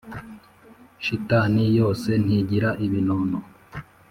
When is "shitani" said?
1.03-1.63